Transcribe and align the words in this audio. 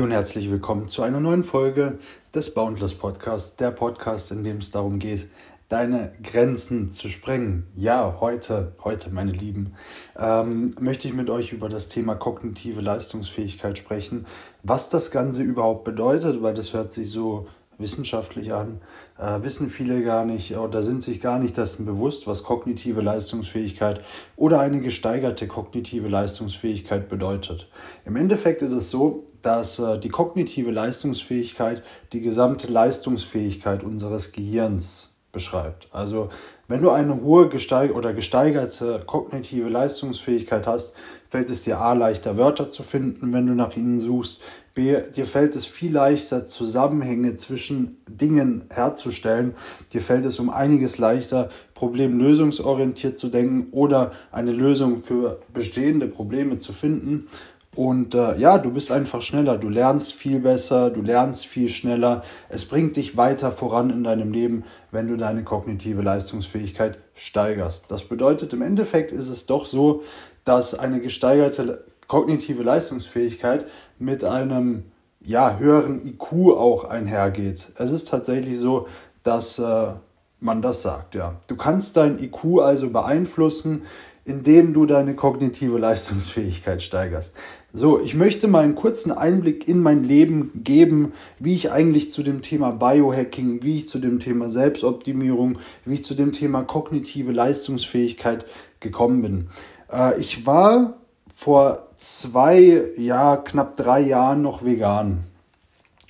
und 0.00 0.10
herzlich 0.10 0.50
willkommen 0.50 0.88
zu 0.88 1.02
einer 1.02 1.20
neuen 1.20 1.44
Folge 1.44 1.98
des 2.34 2.54
Boundless 2.54 2.94
Podcasts, 2.94 3.56
der 3.56 3.70
Podcast, 3.72 4.32
in 4.32 4.42
dem 4.42 4.56
es 4.56 4.70
darum 4.70 4.98
geht, 4.98 5.28
deine 5.68 6.14
Grenzen 6.22 6.90
zu 6.90 7.08
sprengen. 7.08 7.66
Ja, 7.76 8.16
heute, 8.18 8.74
heute, 8.84 9.10
meine 9.10 9.32
Lieben, 9.32 9.74
ähm, 10.18 10.74
möchte 10.80 11.08
ich 11.08 11.14
mit 11.14 11.28
euch 11.28 11.52
über 11.52 11.68
das 11.68 11.90
Thema 11.90 12.14
kognitive 12.14 12.80
Leistungsfähigkeit 12.80 13.76
sprechen, 13.76 14.24
was 14.62 14.88
das 14.88 15.10
Ganze 15.10 15.42
überhaupt 15.42 15.84
bedeutet, 15.84 16.42
weil 16.42 16.54
das 16.54 16.72
hört 16.72 16.90
sich 16.90 17.10
so 17.10 17.48
wissenschaftlich 17.76 18.54
an, 18.54 18.80
äh, 19.18 19.42
wissen 19.42 19.68
viele 19.68 20.02
gar 20.02 20.24
nicht 20.24 20.56
oder 20.56 20.82
sind 20.82 21.02
sich 21.02 21.20
gar 21.20 21.38
nicht 21.38 21.58
dessen 21.58 21.84
bewusst, 21.84 22.26
was 22.26 22.44
kognitive 22.44 23.02
Leistungsfähigkeit 23.02 24.00
oder 24.36 24.60
eine 24.60 24.80
gesteigerte 24.80 25.46
kognitive 25.46 26.08
Leistungsfähigkeit 26.08 27.10
bedeutet. 27.10 27.68
Im 28.06 28.16
Endeffekt 28.16 28.62
ist 28.62 28.72
es 28.72 28.88
so, 28.88 29.26
dass 29.42 29.78
äh, 29.78 29.98
die 29.98 30.08
kognitive 30.08 30.70
Leistungsfähigkeit 30.70 31.82
die 32.12 32.20
gesamte 32.20 32.66
Leistungsfähigkeit 32.68 33.82
unseres 33.82 34.32
Gehirns 34.32 35.12
beschreibt. 35.32 35.88
Also 35.92 36.28
wenn 36.68 36.82
du 36.82 36.90
eine 36.90 37.22
hohe 37.22 37.48
gesteig 37.48 37.94
oder 37.94 38.12
gesteigerte 38.12 39.02
kognitive 39.06 39.68
Leistungsfähigkeit 39.68 40.66
hast, 40.66 40.94
fällt 41.28 41.50
es 41.50 41.62
dir 41.62 41.80
A 41.80 41.94
leichter 41.94 42.36
Wörter 42.36 42.70
zu 42.70 42.82
finden, 42.82 43.32
wenn 43.32 43.46
du 43.46 43.54
nach 43.54 43.76
ihnen 43.76 43.98
suchst. 43.98 44.40
B, 44.74 44.96
dir 45.14 45.26
fällt 45.26 45.56
es 45.56 45.66
viel 45.66 45.92
leichter 45.92 46.46
Zusammenhänge 46.46 47.34
zwischen 47.34 47.98
Dingen 48.06 48.64
herzustellen. 48.70 49.54
Dir 49.92 50.00
fällt 50.00 50.24
es 50.24 50.38
um 50.38 50.50
einiges 50.50 50.98
leichter 50.98 51.48
problemlösungsorientiert 51.74 53.18
zu 53.18 53.28
denken 53.28 53.68
oder 53.72 54.12
eine 54.30 54.52
Lösung 54.52 55.02
für 55.02 55.40
bestehende 55.52 56.06
Probleme 56.06 56.58
zu 56.58 56.72
finden. 56.72 57.26
Und 57.74 58.14
äh, 58.14 58.36
ja, 58.36 58.58
du 58.58 58.70
bist 58.70 58.92
einfach 58.92 59.22
schneller, 59.22 59.56
du 59.56 59.70
lernst 59.70 60.12
viel 60.12 60.40
besser, 60.40 60.90
du 60.90 61.00
lernst 61.00 61.46
viel 61.46 61.70
schneller. 61.70 62.22
Es 62.50 62.66
bringt 62.66 62.96
dich 62.96 63.16
weiter 63.16 63.50
voran 63.50 63.88
in 63.88 64.04
deinem 64.04 64.30
Leben, 64.30 64.64
wenn 64.90 65.06
du 65.06 65.16
deine 65.16 65.42
kognitive 65.42 66.02
Leistungsfähigkeit 66.02 66.98
steigerst. 67.14 67.90
Das 67.90 68.04
bedeutet, 68.04 68.52
im 68.52 68.60
Endeffekt 68.60 69.10
ist 69.10 69.28
es 69.28 69.46
doch 69.46 69.64
so, 69.64 70.02
dass 70.44 70.78
eine 70.78 71.00
gesteigerte 71.00 71.84
kognitive 72.08 72.62
Leistungsfähigkeit 72.62 73.66
mit 73.98 74.22
einem 74.22 74.84
ja, 75.24 75.56
höheren 75.56 76.06
IQ 76.06 76.32
auch 76.50 76.84
einhergeht. 76.84 77.72
Es 77.78 77.90
ist 77.90 78.08
tatsächlich 78.08 78.58
so, 78.58 78.86
dass 79.22 79.58
äh, 79.58 79.92
man 80.40 80.60
das 80.60 80.82
sagt, 80.82 81.14
ja. 81.14 81.36
Du 81.46 81.56
kannst 81.56 81.96
dein 81.96 82.18
IQ 82.18 82.60
also 82.60 82.90
beeinflussen, 82.90 83.82
indem 84.24 84.72
du 84.72 84.86
deine 84.86 85.14
kognitive 85.14 85.78
Leistungsfähigkeit 85.78 86.82
steigerst. 86.82 87.34
So, 87.72 88.00
ich 88.00 88.14
möchte 88.14 88.46
mal 88.46 88.62
einen 88.62 88.74
kurzen 88.74 89.10
Einblick 89.10 89.66
in 89.66 89.80
mein 89.80 90.04
Leben 90.04 90.62
geben, 90.62 91.12
wie 91.38 91.54
ich 91.54 91.72
eigentlich 91.72 92.12
zu 92.12 92.22
dem 92.22 92.42
Thema 92.42 92.70
Biohacking, 92.70 93.62
wie 93.62 93.78
ich 93.78 93.88
zu 93.88 93.98
dem 93.98 94.20
Thema 94.20 94.48
Selbstoptimierung, 94.48 95.58
wie 95.84 95.94
ich 95.94 96.04
zu 96.04 96.14
dem 96.14 96.32
Thema 96.32 96.62
kognitive 96.62 97.32
Leistungsfähigkeit 97.32 98.46
gekommen 98.78 99.22
bin. 99.22 99.48
Äh, 99.90 100.20
ich 100.20 100.46
war 100.46 100.94
vor 101.34 101.88
zwei, 101.96 102.90
ja, 102.96 103.36
knapp 103.36 103.76
drei 103.76 104.00
Jahren 104.00 104.42
noch 104.42 104.64
vegan. 104.64 105.24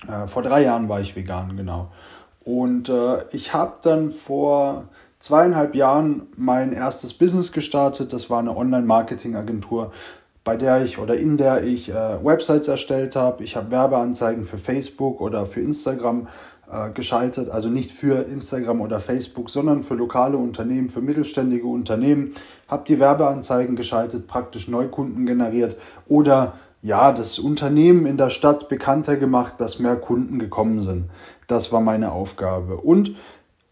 Äh, 0.07 0.27
vor 0.27 0.43
drei 0.43 0.63
Jahren 0.63 0.89
war 0.89 1.01
ich 1.01 1.15
vegan, 1.15 1.57
genau. 1.57 1.91
Und 2.43 2.89
äh, 2.89 3.23
ich 3.31 3.53
habe 3.53 3.77
dann 3.81 4.11
vor 4.11 4.89
zweieinhalb 5.23 5.73
Jahren 5.73 6.23
mein 6.35 6.73
erstes 6.73 7.13
Business 7.13 7.53
gestartet. 7.53 8.11
Das 8.11 8.29
war 8.29 8.39
eine 8.39 8.57
Online-Marketing-Agentur, 8.57 9.93
bei 10.43 10.57
der 10.57 10.83
ich 10.83 10.99
oder 10.99 11.15
in 11.17 11.37
der 11.37 11.63
ich 11.63 11.89
äh, 11.89 11.93
Websites 12.21 12.67
erstellt 12.67 13.15
habe. 13.15 13.41
Ich 13.41 13.55
habe 13.55 13.71
Werbeanzeigen 13.71 14.43
für 14.43 14.57
Facebook 14.57 15.21
oder 15.21 15.45
für 15.45 15.61
Instagram 15.61 16.27
äh, 16.69 16.89
geschaltet. 16.89 17.47
Also 17.47 17.69
nicht 17.69 17.93
für 17.93 18.27
Instagram 18.27 18.81
oder 18.81 18.99
Facebook, 18.99 19.49
sondern 19.49 19.81
für 19.81 19.93
lokale 19.93 20.35
Unternehmen, 20.35 20.89
für 20.89 20.99
mittelständige 20.99 21.67
Unternehmen. 21.67 22.33
Habe 22.67 22.83
die 22.85 22.99
Werbeanzeigen 22.99 23.77
geschaltet, 23.77 24.27
praktisch 24.27 24.67
Neukunden 24.67 25.25
generiert 25.25 25.77
oder 26.09 26.55
ja, 26.81 27.13
das 27.13 27.39
Unternehmen 27.39 28.05
in 28.05 28.17
der 28.17 28.29
Stadt 28.29 28.67
bekannter 28.67 29.15
gemacht, 29.15 29.53
dass 29.59 29.79
mehr 29.79 29.95
Kunden 29.95 30.37
gekommen 30.37 30.81
sind. 30.81 31.05
Das 31.47 31.71
war 31.71 31.79
meine 31.79 32.11
Aufgabe. 32.11 32.75
Und 32.75 33.15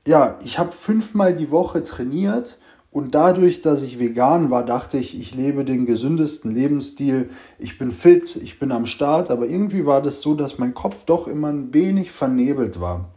ja, 0.08 0.40
ich 0.44 0.58
habe 0.58 0.72
fünfmal 0.72 1.36
die 1.36 1.52
Woche 1.52 1.84
trainiert 1.84 2.58
und 2.92 3.16
dadurch, 3.16 3.62
dass 3.62 3.84
ich 3.84 4.00
vegan 4.00 4.50
war, 4.52 4.66
dachte 4.66 4.98
ich, 4.98 5.18
ich 5.18 5.34
lebe 5.34 5.64
den 5.64 5.86
gesündesten 5.86 6.54
Lebensstil. 6.54 7.30
Ich 7.58 7.78
bin 7.78 7.90
fit, 7.90 8.36
ich 8.36 8.60
bin 8.60 8.72
am 8.72 8.86
Start, 8.86 9.32
aber 9.32 9.48
irgendwie 9.48 9.86
war 9.86 10.02
das 10.02 10.22
so, 10.22 10.34
dass 10.36 10.58
mein 10.58 10.74
Kopf 10.74 11.06
doch 11.06 11.28
immer 11.28 11.50
ein 11.50 11.74
wenig 11.74 12.12
vernebelt 12.12 12.82
war. 12.82 13.10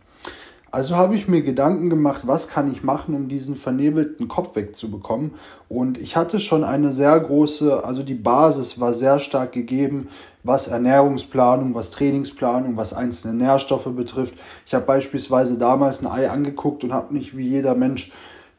Also 0.75 0.97
habe 0.97 1.15
ich 1.15 1.29
mir 1.29 1.43
Gedanken 1.43 1.89
gemacht, 1.89 2.23
was 2.27 2.49
kann 2.49 2.69
ich 2.69 2.83
machen, 2.83 3.15
um 3.15 3.29
diesen 3.29 3.55
vernebelten 3.55 4.27
Kopf 4.27 4.57
wegzubekommen. 4.57 5.31
Und 5.69 5.99
ich 5.99 6.17
hatte 6.17 6.41
schon 6.41 6.65
eine 6.65 6.91
sehr 6.91 7.21
große, 7.21 7.85
also 7.85 8.03
die 8.03 8.15
Basis 8.15 8.81
war 8.81 8.93
sehr 8.93 9.21
stark 9.21 9.53
gegeben, 9.53 10.09
was 10.43 10.67
Ernährungsplanung, 10.67 11.77
was 11.77 11.93
Trainingsplanung, 11.93 12.77
was 12.77 12.93
einzelne 12.93 13.35
Nährstoffe 13.35 13.89
betrifft. 13.95 14.35
Ich 14.67 14.75
habe 14.75 14.85
beispielsweise 14.85 15.59
damals 15.59 16.03
ein 16.03 16.11
Ei 16.11 16.29
angeguckt 16.29 16.83
und 16.83 16.93
habe 16.93 17.15
nicht 17.15 17.37
wie 17.37 17.47
jeder 17.47 17.77
Mensch 17.77 18.11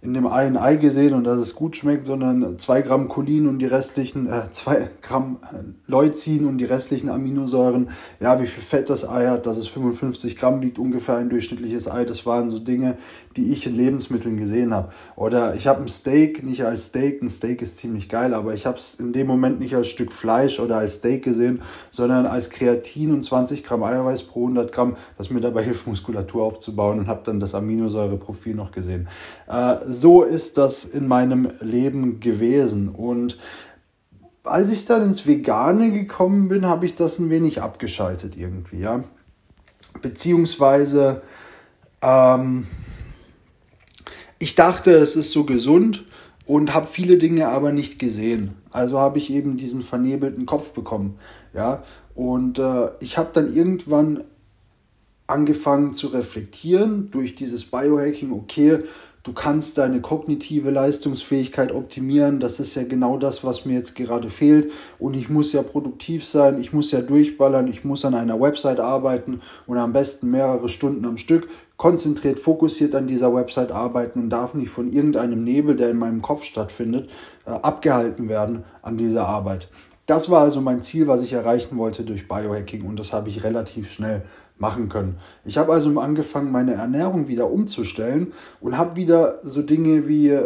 in 0.05 0.13
dem 0.13 0.27
Ei 0.27 0.45
ein 0.45 0.57
Ei 0.57 0.75
gesehen 0.75 1.13
und 1.13 1.23
dass 1.23 1.39
es 1.39 1.55
gut 1.55 1.75
schmeckt, 1.75 2.05
sondern 2.05 2.59
zwei 2.59 2.81
Gramm 2.81 3.07
Cholin 3.07 3.47
und 3.47 3.59
die 3.59 3.65
restlichen, 3.65 4.27
äh, 4.27 4.49
zwei 4.51 4.89
Gramm 5.01 5.39
Leucin 5.87 6.45
und 6.45 6.59
die 6.59 6.65
restlichen 6.65 7.09
Aminosäuren. 7.09 7.89
Ja, 8.19 8.39
wie 8.39 8.45
viel 8.45 8.61
Fett 8.61 8.89
das 8.89 9.09
Ei 9.09 9.27
hat, 9.27 9.47
dass 9.47 9.57
es 9.57 9.67
55 9.67 10.37
Gramm 10.37 10.61
wiegt, 10.61 10.77
ungefähr 10.77 11.17
ein 11.17 11.29
durchschnittliches 11.29 11.89
Ei. 11.89 12.05
Das 12.05 12.25
waren 12.25 12.51
so 12.51 12.59
Dinge, 12.59 12.97
die 13.35 13.51
ich 13.51 13.65
in 13.65 13.75
Lebensmitteln 13.75 14.37
gesehen 14.37 14.73
habe. 14.73 14.89
Oder 15.15 15.55
ich 15.55 15.67
habe 15.67 15.81
ein 15.81 15.87
Steak 15.87 16.43
nicht 16.43 16.63
als 16.63 16.85
Steak, 16.85 17.21
ein 17.23 17.29
Steak 17.29 17.61
ist 17.63 17.79
ziemlich 17.79 18.07
geil, 18.07 18.33
aber 18.33 18.53
ich 18.53 18.65
habe 18.65 18.77
es 18.77 18.95
in 18.95 19.11
dem 19.11 19.25
Moment 19.25 19.59
nicht 19.59 19.75
als 19.75 19.87
Stück 19.87 20.13
Fleisch 20.13 20.59
oder 20.59 20.77
als 20.77 20.95
Steak 20.95 21.23
gesehen, 21.23 21.61
sondern 21.89 22.27
als 22.27 22.51
Kreatin 22.51 23.11
und 23.11 23.23
20 23.23 23.63
Gramm 23.63 23.83
Eiweiß 23.83 24.23
pro 24.23 24.41
100 24.41 24.71
Gramm, 24.71 24.95
das 25.17 25.31
mir 25.31 25.41
dabei 25.41 25.63
hilft, 25.63 25.87
Muskulatur 25.87 26.43
aufzubauen 26.43 26.99
und 26.99 27.07
habe 27.07 27.21
dann 27.25 27.39
das 27.39 27.55
Aminosäureprofil 27.55 28.53
noch 28.53 28.71
gesehen. 28.71 29.07
Äh, 29.47 29.77
so 29.95 30.23
ist 30.23 30.57
das 30.57 30.85
in 30.85 31.07
meinem 31.07 31.49
Leben 31.61 32.19
gewesen. 32.19 32.89
Und 32.89 33.37
als 34.43 34.69
ich 34.69 34.85
dann 34.85 35.01
ins 35.01 35.25
Vegane 35.25 35.91
gekommen 35.91 36.47
bin, 36.47 36.65
habe 36.65 36.85
ich 36.85 36.95
das 36.95 37.19
ein 37.19 37.29
wenig 37.29 37.61
abgeschaltet 37.61 38.37
irgendwie, 38.37 38.79
ja. 38.79 39.03
Beziehungsweise, 40.01 41.21
ähm, 42.01 42.67
ich 44.37 44.55
dachte, 44.55 44.91
es 44.91 45.15
ist 45.15 45.31
so 45.31 45.45
gesund 45.45 46.05
und 46.45 46.73
habe 46.73 46.87
viele 46.87 47.17
Dinge 47.17 47.47
aber 47.47 47.71
nicht 47.71 47.97
gesehen. 47.97 48.53
Also 48.71 48.99
habe 48.99 49.17
ich 49.17 49.31
eben 49.31 49.57
diesen 49.57 49.81
vernebelten 49.81 50.45
Kopf 50.45 50.71
bekommen, 50.71 51.17
ja. 51.53 51.83
Und 52.13 52.59
äh, 52.59 52.89
ich 52.99 53.17
habe 53.17 53.29
dann 53.33 53.53
irgendwann 53.53 54.23
angefangen 55.27 55.93
zu 55.93 56.07
reflektieren 56.07 57.09
durch 57.11 57.35
dieses 57.35 57.65
Biohacking, 57.65 58.31
okay, 58.31 58.83
Du 59.25 59.33
kannst 59.33 59.79
deine 59.79 60.01
kognitive 60.01 60.69
Leistungsfähigkeit 60.69 61.71
optimieren. 61.71 62.39
Das 62.39 62.59
ist 62.59 62.75
ja 62.75 62.83
genau 62.83 63.17
das, 63.17 63.43
was 63.43 63.65
mir 63.65 63.73
jetzt 63.73 63.95
gerade 63.95 64.29
fehlt. 64.29 64.71
Und 64.99 65.15
ich 65.15 65.29
muss 65.29 65.51
ja 65.51 65.63
produktiv 65.63 66.23
sein, 66.27 66.61
ich 66.61 66.73
muss 66.73 66.91
ja 66.91 67.01
durchballern, 67.01 67.67
ich 67.67 67.83
muss 67.83 68.05
an 68.05 68.13
einer 68.13 68.39
Website 68.39 68.79
arbeiten 68.79 69.41
und 69.65 69.79
am 69.79 69.93
besten 69.93 70.29
mehrere 70.29 70.69
Stunden 70.69 71.03
am 71.05 71.17
Stück 71.17 71.47
konzentriert, 71.75 72.37
fokussiert 72.37 72.93
an 72.93 73.07
dieser 73.07 73.33
Website 73.33 73.71
arbeiten 73.71 74.19
und 74.19 74.29
darf 74.29 74.53
nicht 74.53 74.69
von 74.69 74.93
irgendeinem 74.93 75.43
Nebel, 75.43 75.75
der 75.75 75.89
in 75.89 75.97
meinem 75.97 76.21
Kopf 76.21 76.43
stattfindet, 76.43 77.09
äh, 77.47 77.49
abgehalten 77.49 78.29
werden 78.29 78.63
an 78.83 78.95
dieser 78.95 79.27
Arbeit. 79.27 79.69
Das 80.05 80.29
war 80.29 80.43
also 80.43 80.61
mein 80.61 80.83
Ziel, 80.83 81.07
was 81.07 81.23
ich 81.23 81.33
erreichen 81.33 81.79
wollte 81.79 82.03
durch 82.03 82.27
Biohacking 82.27 82.85
und 82.85 82.99
das 82.99 83.11
habe 83.11 83.29
ich 83.29 83.43
relativ 83.43 83.89
schnell 83.89 84.21
machen 84.57 84.89
können. 84.89 85.17
Ich 85.43 85.57
habe 85.57 85.73
also 85.73 85.99
angefangen, 85.99 86.51
meine 86.51 86.73
Ernährung 86.73 87.27
wieder 87.27 87.51
umzustellen 87.51 88.33
und 88.61 88.77
habe 88.77 88.95
wieder 88.95 89.39
so 89.43 89.61
Dinge 89.61 90.07
wie 90.07 90.37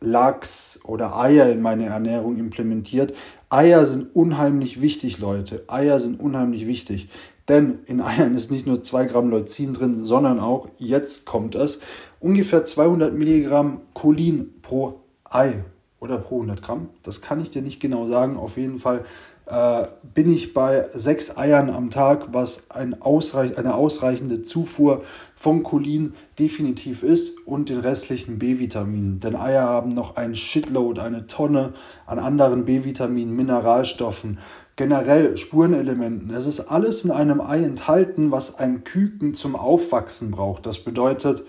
Lachs 0.00 0.80
oder 0.84 1.18
Eier 1.18 1.50
in 1.50 1.60
meine 1.60 1.86
Ernährung 1.86 2.38
implementiert. 2.38 3.14
Eier 3.50 3.84
sind 3.84 4.14
unheimlich 4.14 4.80
wichtig, 4.80 5.18
Leute. 5.18 5.64
Eier 5.68 6.00
sind 6.00 6.20
unheimlich 6.20 6.66
wichtig. 6.66 7.10
Denn 7.48 7.80
in 7.86 8.00
Eiern 8.00 8.36
ist 8.36 8.50
nicht 8.50 8.66
nur 8.66 8.82
2 8.82 9.06
Gramm 9.06 9.28
Leucin 9.28 9.74
drin, 9.74 10.04
sondern 10.04 10.38
auch, 10.38 10.68
jetzt 10.78 11.26
kommt 11.26 11.54
es, 11.54 11.80
ungefähr 12.20 12.64
200 12.64 13.12
Milligramm 13.12 13.80
Cholin 13.92 14.54
pro 14.62 15.00
Ei 15.24 15.64
oder 15.98 16.16
pro 16.18 16.36
100 16.36 16.62
Gramm. 16.62 16.88
Das 17.02 17.20
kann 17.20 17.40
ich 17.40 17.50
dir 17.50 17.60
nicht 17.60 17.80
genau 17.80 18.06
sagen. 18.06 18.36
Auf 18.36 18.56
jeden 18.56 18.78
Fall 18.78 19.04
äh, 19.50 19.88
bin 20.14 20.32
ich 20.32 20.54
bei 20.54 20.88
sechs 20.94 21.36
Eiern 21.36 21.70
am 21.70 21.90
Tag, 21.90 22.28
was 22.32 22.70
ein 22.70 23.02
ausreich 23.02 23.58
eine 23.58 23.74
ausreichende 23.74 24.42
Zufuhr 24.42 25.02
von 25.34 25.64
Cholin 25.64 26.14
definitiv 26.38 27.02
ist 27.02 27.46
und 27.46 27.68
den 27.68 27.80
restlichen 27.80 28.38
B-Vitaminen. 28.38 29.18
Denn 29.18 29.34
Eier 29.34 29.64
haben 29.64 29.92
noch 29.92 30.16
ein 30.16 30.36
Shitload, 30.36 31.00
eine 31.00 31.26
Tonne 31.26 31.72
an 32.06 32.20
anderen 32.20 32.64
B-Vitaminen, 32.64 33.34
Mineralstoffen, 33.34 34.38
generell 34.76 35.36
Spurenelementen. 35.36 36.30
Es 36.30 36.46
ist 36.46 36.60
alles 36.60 37.04
in 37.04 37.10
einem 37.10 37.40
Ei 37.40 37.64
enthalten, 37.64 38.30
was 38.30 38.56
ein 38.56 38.84
Küken 38.84 39.34
zum 39.34 39.56
Aufwachsen 39.56 40.30
braucht. 40.30 40.64
Das 40.64 40.78
bedeutet, 40.78 41.44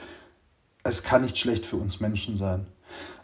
es 0.84 1.04
kann 1.04 1.22
nicht 1.22 1.38
schlecht 1.38 1.68
für 1.68 1.78
uns 1.78 2.00
Menschen 2.00 2.36
sein. 2.36 2.66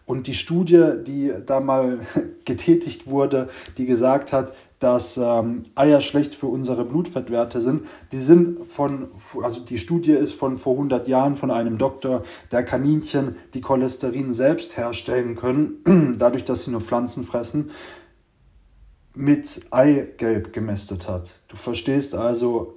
Und 0.08 0.28
die 0.28 0.34
Studie, 0.34 0.94
die 1.06 1.34
da 1.46 1.60
mal 1.60 2.00
getätigt 2.46 3.08
wurde, 3.08 3.50
die 3.78 3.86
gesagt 3.86 4.32
hat, 4.32 4.54
dass 4.80 5.18
ähm, 5.18 5.66
Eier 5.76 6.02
schlecht 6.02 6.36
für 6.36 6.48
unsere 6.48 6.86
Blutfettwerte 6.86 7.62
sind. 7.62 7.86
Die 8.12 8.20
sind 8.20 8.72
von, 8.72 9.10
also 9.42 9.62
die 9.62 9.78
Studie 9.78 10.12
ist 10.12 10.34
von 10.34 10.58
vor 10.58 10.74
100 10.74 11.08
Jahren 11.08 11.36
von 11.36 11.50
einem 11.52 11.78
Doktor, 11.78 12.24
der 12.52 12.64
Kaninchen 12.64 13.36
die 13.54 13.62
Cholesterin 13.62 14.34
selbst 14.34 14.78
herstellen 14.78 15.36
können, 15.36 16.16
dadurch, 16.20 16.46
dass 16.46 16.66
sie 16.66 16.72
nur 16.72 16.82
Pflanzen 16.82 17.24
fressen, 17.24 17.72
mit 19.16 19.62
Eigelb 19.72 20.54
gemästet 20.54 21.08
hat. 21.08 21.42
Du 21.48 21.56
verstehst 21.56 22.14
also, 22.14 22.77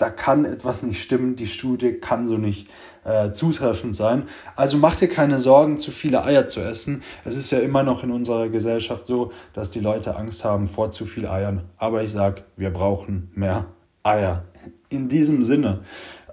da 0.00 0.08
kann 0.08 0.46
etwas 0.46 0.82
nicht 0.82 1.02
stimmen, 1.02 1.36
die 1.36 1.46
Studie 1.46 1.92
kann 1.92 2.26
so 2.26 2.38
nicht 2.38 2.68
äh, 3.04 3.32
zutreffend 3.32 3.94
sein. 3.94 4.28
Also 4.56 4.78
mach 4.78 4.96
dir 4.96 5.08
keine 5.08 5.38
Sorgen, 5.40 5.76
zu 5.76 5.90
viele 5.90 6.24
Eier 6.24 6.46
zu 6.46 6.60
essen. 6.60 7.02
Es 7.26 7.36
ist 7.36 7.50
ja 7.50 7.58
immer 7.58 7.82
noch 7.82 8.02
in 8.02 8.10
unserer 8.10 8.48
Gesellschaft 8.48 9.04
so, 9.04 9.30
dass 9.52 9.70
die 9.70 9.80
Leute 9.80 10.16
Angst 10.16 10.42
haben 10.42 10.68
vor 10.68 10.90
zu 10.90 11.04
viel 11.04 11.26
Eiern. 11.26 11.64
Aber 11.76 12.02
ich 12.02 12.12
sage, 12.12 12.42
wir 12.56 12.70
brauchen 12.70 13.30
mehr 13.34 13.66
Eier. 14.02 14.44
In 14.88 15.08
diesem 15.08 15.42
Sinne, 15.42 15.80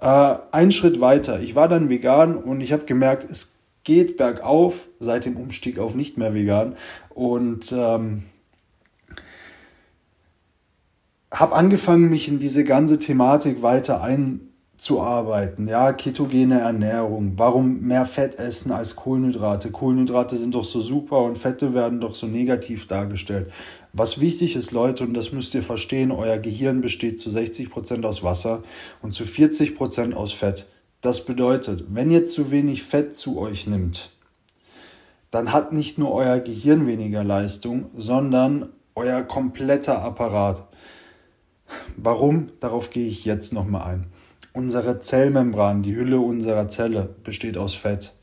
äh, 0.00 0.34
ein 0.50 0.72
Schritt 0.72 1.00
weiter. 1.00 1.40
Ich 1.40 1.54
war 1.54 1.68
dann 1.68 1.90
vegan 1.90 2.36
und 2.36 2.62
ich 2.62 2.72
habe 2.72 2.86
gemerkt, 2.86 3.30
es 3.30 3.58
geht 3.84 4.16
bergauf 4.16 4.88
seit 4.98 5.26
dem 5.26 5.36
Umstieg 5.36 5.78
auf 5.78 5.94
nicht 5.94 6.16
mehr 6.16 6.32
vegan. 6.32 6.76
Und 7.10 7.70
ähm, 7.76 8.22
habe 11.30 11.54
angefangen, 11.54 12.08
mich 12.10 12.28
in 12.28 12.38
diese 12.38 12.64
ganze 12.64 12.98
Thematik 12.98 13.62
weiter 13.62 14.00
einzuarbeiten. 14.02 15.68
Ja, 15.68 15.92
ketogene 15.92 16.60
Ernährung. 16.60 17.34
Warum 17.36 17.80
mehr 17.80 18.06
Fett 18.06 18.38
essen 18.38 18.72
als 18.72 18.96
Kohlenhydrate? 18.96 19.70
Kohlenhydrate 19.70 20.36
sind 20.36 20.54
doch 20.54 20.64
so 20.64 20.80
super 20.80 21.22
und 21.22 21.36
Fette 21.36 21.74
werden 21.74 22.00
doch 22.00 22.14
so 22.14 22.26
negativ 22.26 22.86
dargestellt. 22.86 23.52
Was 23.92 24.20
wichtig 24.20 24.56
ist, 24.56 24.72
Leute, 24.72 25.04
und 25.04 25.14
das 25.14 25.32
müsst 25.32 25.54
ihr 25.54 25.62
verstehen, 25.62 26.12
euer 26.12 26.38
Gehirn 26.38 26.80
besteht 26.80 27.20
zu 27.20 27.30
60 27.30 27.70
Prozent 27.70 28.06
aus 28.06 28.22
Wasser 28.22 28.62
und 29.02 29.12
zu 29.12 29.26
40 29.26 29.76
Prozent 29.76 30.14
aus 30.14 30.32
Fett. 30.32 30.66
Das 31.00 31.24
bedeutet, 31.24 31.84
wenn 31.90 32.10
ihr 32.10 32.24
zu 32.24 32.50
wenig 32.50 32.82
Fett 32.82 33.14
zu 33.14 33.38
euch 33.38 33.66
nimmt, 33.66 34.10
dann 35.30 35.52
hat 35.52 35.72
nicht 35.72 35.98
nur 35.98 36.12
euer 36.12 36.40
Gehirn 36.40 36.86
weniger 36.86 37.22
Leistung, 37.22 37.90
sondern 37.96 38.70
euer 38.94 39.22
kompletter 39.22 40.02
Apparat. 40.02 40.67
Warum? 41.96 42.48
Darauf 42.60 42.90
gehe 42.90 43.08
ich 43.08 43.24
jetzt 43.24 43.52
nochmal 43.52 43.82
ein. 43.82 44.06
Unsere 44.52 44.98
Zellmembran, 44.98 45.82
die 45.82 45.94
Hülle 45.94 46.20
unserer 46.20 46.68
Zelle, 46.68 47.14
besteht 47.22 47.58
aus 47.58 47.74
Fett. 47.74 48.14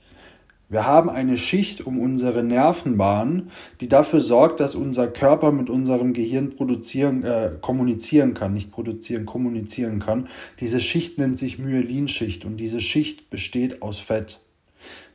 Wir 0.68 0.88
haben 0.88 1.12
eine 1.12 1.38
Schicht 1.38 1.86
um 1.86 2.00
unsere 2.00 2.44
Nervenbahn, 2.44 3.52
die 3.82 3.88
dafür 3.88 4.20
sorgt, 4.20 4.60
dass 4.60 4.74
unser 4.74 5.08
Körper 5.08 5.52
mit 5.52 5.70
unserem 5.70 6.14
Gehirn 6.14 6.56
produzieren, 6.56 7.24
äh, 7.24 7.52
kommunizieren 7.62 8.34
kann, 8.34 8.56
nicht 8.56 8.72
produzieren, 8.72 9.28
kommunizieren 9.28 10.00
kann. 10.00 10.28
Diese 10.60 10.80
Schicht 10.80 11.20
nennt 11.20 11.38
sich 11.38 11.60
Myelinschicht 11.60 12.46
und 12.46 12.58
diese 12.58 12.82
Schicht 12.82 13.30
besteht 13.30 13.84
aus 13.84 14.00
Fett. 14.00 14.42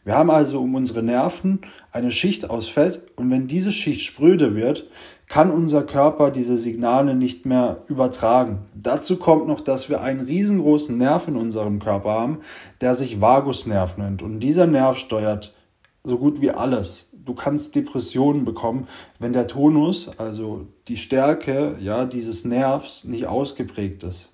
Wir 0.04 0.14
haben 0.14 0.30
also 0.30 0.60
um 0.62 0.74
unsere 0.76 1.02
Nerven 1.02 1.60
eine 1.92 2.12
Schicht 2.12 2.48
aus 2.48 2.68
Fett 2.68 3.02
und 3.16 3.28
wenn 3.30 3.48
diese 3.48 3.72
Schicht 3.72 4.02
spröde 4.02 4.54
wird, 4.54 4.88
kann 5.30 5.52
unser 5.52 5.84
Körper 5.84 6.32
diese 6.32 6.58
Signale 6.58 7.14
nicht 7.14 7.46
mehr 7.46 7.84
übertragen. 7.86 8.66
Dazu 8.74 9.16
kommt 9.16 9.46
noch, 9.46 9.60
dass 9.60 9.88
wir 9.88 10.00
einen 10.00 10.26
riesengroßen 10.26 10.98
Nerv 10.98 11.28
in 11.28 11.36
unserem 11.36 11.78
Körper 11.78 12.10
haben, 12.10 12.38
der 12.80 12.96
sich 12.96 13.20
Vagusnerv 13.20 13.96
nennt. 13.96 14.22
Und 14.22 14.40
dieser 14.40 14.66
Nerv 14.66 14.98
steuert 14.98 15.54
so 16.02 16.18
gut 16.18 16.40
wie 16.40 16.50
alles. 16.50 17.10
Du 17.12 17.34
kannst 17.34 17.76
Depressionen 17.76 18.44
bekommen, 18.44 18.88
wenn 19.20 19.32
der 19.32 19.46
Tonus, 19.46 20.18
also 20.18 20.66
die 20.88 20.96
Stärke 20.96 21.76
ja, 21.78 22.06
dieses 22.06 22.44
Nervs, 22.44 23.04
nicht 23.04 23.26
ausgeprägt 23.26 24.02
ist. 24.02 24.30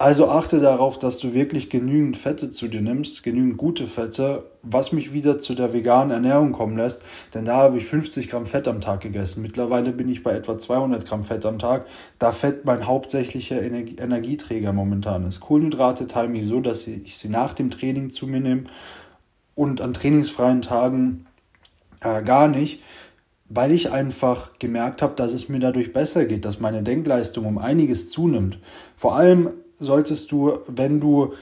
Also 0.00 0.30
achte 0.30 0.60
darauf, 0.60 0.98
dass 0.98 1.18
du 1.18 1.34
wirklich 1.34 1.68
genügend 1.68 2.16
Fette 2.16 2.48
zu 2.48 2.68
dir 2.68 2.80
nimmst, 2.80 3.22
genügend 3.22 3.58
gute 3.58 3.86
Fette, 3.86 4.44
was 4.62 4.92
mich 4.92 5.12
wieder 5.12 5.38
zu 5.38 5.54
der 5.54 5.74
veganen 5.74 6.10
Ernährung 6.10 6.52
kommen 6.52 6.78
lässt, 6.78 7.02
denn 7.34 7.44
da 7.44 7.56
habe 7.56 7.76
ich 7.76 7.84
50 7.84 8.30
Gramm 8.30 8.46
Fett 8.46 8.66
am 8.66 8.80
Tag 8.80 9.02
gegessen. 9.02 9.42
Mittlerweile 9.42 9.92
bin 9.92 10.08
ich 10.08 10.22
bei 10.22 10.32
etwa 10.32 10.56
200 10.56 11.04
Gramm 11.04 11.22
Fett 11.22 11.44
am 11.44 11.58
Tag, 11.58 11.84
da 12.18 12.32
Fett 12.32 12.64
mein 12.64 12.86
hauptsächlicher 12.86 13.60
Energieträger 13.60 14.72
momentan 14.72 15.26
ist. 15.26 15.40
Kohlenhydrate 15.40 16.06
teile 16.06 16.32
ich 16.32 16.46
so, 16.46 16.60
dass 16.60 16.86
ich 16.86 17.18
sie 17.18 17.28
nach 17.28 17.52
dem 17.52 17.70
Training 17.70 18.08
zu 18.08 18.26
mir 18.26 18.40
nehme 18.40 18.64
und 19.54 19.82
an 19.82 19.92
trainingsfreien 19.92 20.62
Tagen 20.62 21.26
äh, 22.00 22.22
gar 22.22 22.48
nicht 22.48 22.80
weil 23.52 23.72
ich 23.72 23.90
einfach 23.90 24.52
gemerkt 24.60 25.02
habe, 25.02 25.16
dass 25.16 25.32
es 25.32 25.48
mir 25.48 25.58
dadurch 25.58 25.92
besser 25.92 26.24
geht, 26.24 26.44
dass 26.44 26.60
meine 26.60 26.84
Denkleistung 26.84 27.46
um 27.46 27.58
einiges 27.58 28.08
zunimmt. 28.08 28.60
Vor 28.96 29.16
allem 29.16 29.50
solltest 29.80 30.30
du, 30.30 30.58
wenn 30.68 31.00
du 31.00 31.34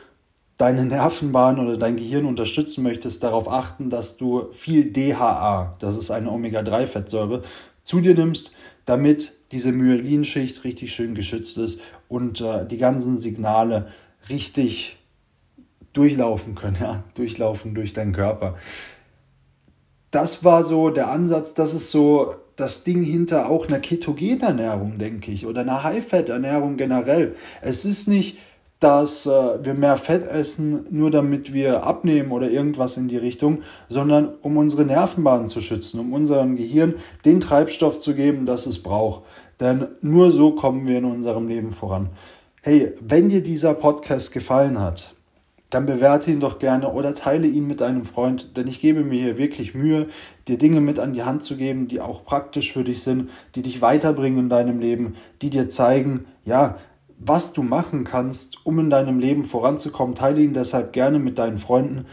deine 0.57 0.85
Nervenbahn 0.85 1.59
oder 1.61 1.77
dein 1.77 1.97
Gehirn 1.97 2.25
unterstützen 2.25 2.83
möchtest, 2.83 3.23
darauf 3.23 3.49
achten, 3.49 3.91
dass 3.91 4.17
du 4.17 4.49
viel 4.53 4.91
DHA, 4.91 5.77
das 5.79 5.97
ist 5.97 6.11
eine 6.11 6.31
Omega-3-Fettsäure, 6.31 7.43
zu 7.85 8.01
dir 8.01 8.15
nimmst, 8.15 8.53
damit 8.85 9.33
diese 9.53 9.73
Myelinschicht 9.73 10.65
richtig 10.65 10.93
schön 10.93 11.15
geschützt 11.15 11.59
ist 11.59 11.81
und 12.09 12.41
äh, 12.41 12.67
die 12.67 12.79
ganzen 12.79 13.19
Signale 13.19 13.89
richtig 14.29 14.99
durchlaufen 15.93 16.55
können, 16.55 16.77
ja, 16.81 17.05
durchlaufen 17.15 17.75
durch 17.75 17.93
deinen 17.93 18.13
Körper. 18.13 18.57
Das 20.11 20.43
war 20.43 20.65
so 20.65 20.91
der 20.91 21.11
Ansatz, 21.11 21.55
das 21.55 21.75
ist 21.75 21.91
so 21.91 22.35
das 22.59 22.83
Ding 22.83 23.03
hinter 23.03 23.49
auch 23.49 23.69
einer 23.69 23.79
ketogenen 23.79 24.41
Ernährung, 24.41 24.99
denke 24.99 25.31
ich, 25.31 25.47
oder 25.47 25.61
einer 25.61 25.85
High-Fat-Ernährung 25.85 26.77
generell. 26.77 27.35
Es 27.63 27.85
ist 27.85 28.09
nicht, 28.09 28.37
dass 28.81 29.27
äh, 29.27 29.65
wir 29.65 29.75
mehr 29.75 29.97
Fett 29.97 30.27
essen, 30.27 30.85
nur 30.91 31.11
damit 31.11 31.53
wir 31.53 31.85
abnehmen 31.85 32.33
oder 32.33 32.51
irgendwas 32.51 32.97
in 32.97 33.09
die 33.09 33.17
Richtung, 33.17 33.63
sondern 33.89 34.35
um 34.43 34.57
unsere 34.57 34.85
Nervenbahnen 34.85 35.47
zu 35.47 35.61
schützen, 35.61 36.01
um 36.01 36.13
unserem 36.13 36.57
Gehirn 36.57 36.95
den 37.25 37.41
Treibstoff 37.41 37.99
zu 37.99 38.15
geben, 38.15 38.45
das 38.45 38.67
es 38.67 38.83
braucht. 38.83 39.23
Denn 39.61 39.87
nur 40.01 40.33
so 40.33 40.53
kommen 40.53 40.87
wir 40.87 40.99
in 40.99 41.05
unserem 41.05 41.47
Leben 41.47 41.71
voran. 41.71 42.11
Hey, 42.63 42.93
wenn 43.01 43.29
dir 43.29 43.43
dieser 43.43 43.75
Podcast 43.75 44.33
gefallen 44.33 44.81
hat, 44.81 45.15
dann 45.71 45.87
bewerte 45.87 46.31
ihn 46.31 46.41
doch 46.41 46.59
gerne 46.59 46.93
oder 46.93 47.15
teile 47.15 47.47
ihn 47.47 47.67
mit 47.67 47.83
einem 47.83 48.05
Freund, 48.05 48.57
denn 48.57 48.67
ich 48.67 48.81
gebe 48.81 49.05
mir 49.05 49.21
hier 49.21 49.39
wirklich 49.39 49.75
Mühe, 49.75 50.07
dir 50.47 50.59
Dinge 50.59 50.81
mit 50.81 50.99
an 50.99 51.13
die 51.13 51.25
Hand 51.25 51.43
zu 51.43 51.57
geben, 51.57 51.89
die 51.89 52.01
auch 52.01 52.25
praktisch 52.25 52.73
für 52.73 52.85
dich 52.85 53.03
sind, 53.03 53.31
die 53.55 53.63
dich 53.63 53.83
weiterbringen 53.83 54.39
in 54.41 54.49
deinem 54.49 54.81
Leben, 54.81 55.15
die 55.43 55.51
dir 55.51 55.69
zeigen, 55.69 56.25
ja, 56.45 56.79
was 57.19 57.53
du 57.53 57.63
machen 57.63 58.05
kannst, 58.05 58.65
um 58.65 58.79
in 58.79 58.91
deinem 58.91 59.19
Leben 59.19 59.45
voranzukommen. 59.45 60.15
Teile 60.15 60.41
ihn 60.41 60.53
deshalb 60.53 60.93
gerne 60.93 61.19
mit 61.19 61.39
deinen 61.39 61.59
Freunden, 61.59 62.07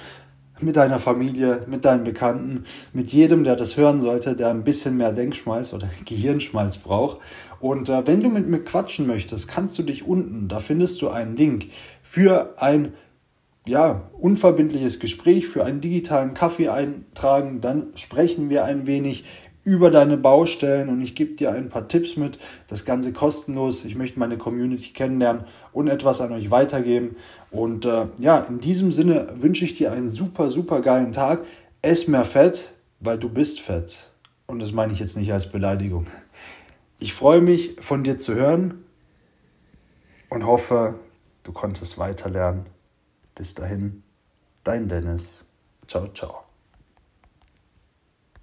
mit 0.59 0.75
deiner 0.75 0.99
Familie, 0.99 1.63
mit 1.67 1.85
deinen 1.85 2.03
Bekannten, 2.03 2.63
mit 2.91 3.11
jedem, 3.11 3.43
der 3.43 3.55
das 3.55 3.77
hören 3.77 4.01
sollte, 4.01 4.35
der 4.35 4.49
ein 4.49 4.63
bisschen 4.63 4.97
mehr 4.97 5.11
Denkschmalz 5.11 5.73
oder 5.73 5.89
Gehirnschmalz 6.05 6.77
braucht. 6.77 7.19
Und 7.59 7.89
äh, 7.89 8.05
wenn 8.07 8.21
du 8.21 8.29
mit 8.29 8.47
mir 8.47 8.63
quatschen 8.63 9.07
möchtest, 9.07 9.47
kannst 9.47 9.77
du 9.77 9.83
dich 9.83 10.05
unten, 10.07 10.47
da 10.47 10.59
findest 10.59 11.01
du 11.01 11.09
einen 11.09 11.35
Link 11.35 11.67
für 12.01 12.55
ein 12.57 12.93
ja, 13.67 14.09
unverbindliches 14.19 14.99
Gespräch 14.99 15.47
für 15.47 15.65
einen 15.65 15.81
digitalen 15.81 16.33
Kaffee 16.33 16.69
eintragen. 16.69 17.61
Dann 17.61 17.87
sprechen 17.95 18.49
wir 18.49 18.63
ein 18.65 18.85
wenig 18.87 19.25
über 19.63 19.89
deine 19.89 20.15
Baustellen 20.15 20.89
und 20.89 21.01
ich 21.01 21.15
gebe 21.15 21.33
dir 21.33 21.51
ein 21.51 21.69
paar 21.69 21.87
Tipps 21.87 22.15
mit. 22.17 22.37
Das 22.67 22.85
Ganze 22.85 23.11
kostenlos. 23.11 23.83
Ich 23.83 23.95
möchte 23.95 24.19
meine 24.19 24.37
Community 24.37 24.91
kennenlernen 24.93 25.45
und 25.73 25.87
etwas 25.87 26.21
an 26.21 26.31
euch 26.31 26.51
weitergeben. 26.51 27.15
Und 27.49 27.85
äh, 27.85 28.05
ja, 28.19 28.39
in 28.41 28.59
diesem 28.59 28.91
Sinne 28.91 29.33
wünsche 29.35 29.65
ich 29.65 29.73
dir 29.73 29.91
einen 29.91 30.07
super, 30.07 30.51
super 30.51 30.81
geilen 30.81 31.11
Tag. 31.11 31.43
Ess 31.81 32.07
mehr 32.07 32.25
Fett, 32.25 32.73
weil 32.99 33.17
du 33.17 33.27
bist 33.27 33.59
fett. 33.59 34.11
Und 34.45 34.59
das 34.61 34.71
meine 34.71 34.93
ich 34.93 34.99
jetzt 34.99 35.17
nicht 35.17 35.33
als 35.33 35.51
Beleidigung. 35.51 36.05
Ich 36.99 37.13
freue 37.13 37.41
mich, 37.41 37.75
von 37.79 38.03
dir 38.03 38.19
zu 38.19 38.35
hören 38.35 38.85
und 40.29 40.45
hoffe, 40.45 40.99
du 41.43 41.51
konntest 41.51 41.97
weiterlernen. 41.97 42.74
Bis 43.35 43.53
dahin, 43.53 44.03
dein 44.63 44.87
Dennis. 44.87 45.45
Ciao, 45.87 46.07
ciao. 46.07 46.45